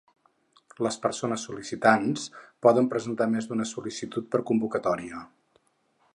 Les 0.85 0.95
persones 1.03 1.43
sol·licitants 1.49 2.25
poden 2.67 2.91
presentar 2.95 3.29
més 3.35 3.49
d'una 3.51 3.69
sol·licitud 3.75 4.31
per 4.35 4.45
convocatòria. 4.53 5.25